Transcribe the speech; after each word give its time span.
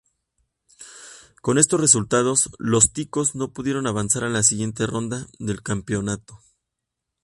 Con 1.43 1.59
estos 1.59 1.79
resultados, 1.79 2.49
los 2.57 2.91
"Ticos" 2.91 3.35
no 3.35 3.53
pudieron 3.53 3.85
avanzar 3.85 4.23
a 4.23 4.29
la 4.29 4.41
siguiente 4.41 4.87
ronda 4.87 5.27
del 5.37 5.61
campeonato. 5.61 6.41